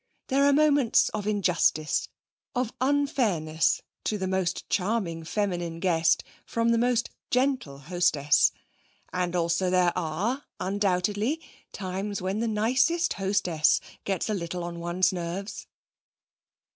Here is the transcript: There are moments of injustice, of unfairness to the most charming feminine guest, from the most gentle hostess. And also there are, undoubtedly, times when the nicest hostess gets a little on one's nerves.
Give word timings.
There 0.29 0.45
are 0.47 0.51
moments 0.51 1.09
of 1.09 1.27
injustice, 1.27 2.07
of 2.55 2.73
unfairness 2.81 3.83
to 4.05 4.17
the 4.17 4.27
most 4.27 4.67
charming 4.67 5.23
feminine 5.23 5.79
guest, 5.79 6.23
from 6.43 6.69
the 6.69 6.79
most 6.79 7.11
gentle 7.29 7.77
hostess. 7.77 8.51
And 9.13 9.35
also 9.35 9.69
there 9.69 9.93
are, 9.95 10.45
undoubtedly, 10.59 11.39
times 11.71 12.19
when 12.19 12.39
the 12.39 12.47
nicest 12.47 13.13
hostess 13.13 13.79
gets 14.03 14.27
a 14.27 14.33
little 14.33 14.63
on 14.63 14.79
one's 14.79 15.13
nerves. 15.13 15.67